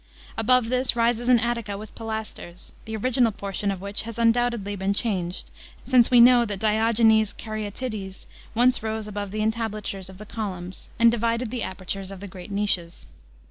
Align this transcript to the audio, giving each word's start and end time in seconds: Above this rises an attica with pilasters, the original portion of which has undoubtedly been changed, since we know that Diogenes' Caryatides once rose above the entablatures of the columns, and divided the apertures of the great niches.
Above 0.35 0.69
this 0.69 0.95
rises 0.95 1.29
an 1.29 1.37
attica 1.37 1.77
with 1.77 1.93
pilasters, 1.93 2.73
the 2.85 2.95
original 2.95 3.31
portion 3.31 3.69
of 3.69 3.81
which 3.81 4.01
has 4.01 4.17
undoubtedly 4.17 4.75
been 4.75 4.95
changed, 4.95 5.51
since 5.85 6.09
we 6.09 6.19
know 6.19 6.43
that 6.43 6.57
Diogenes' 6.57 7.33
Caryatides 7.33 8.25
once 8.55 8.81
rose 8.81 9.07
above 9.07 9.29
the 9.29 9.43
entablatures 9.43 10.09
of 10.09 10.17
the 10.17 10.25
columns, 10.25 10.89
and 10.97 11.11
divided 11.11 11.51
the 11.51 11.61
apertures 11.61 12.09
of 12.09 12.19
the 12.19 12.27
great 12.27 12.49
niches. 12.49 13.05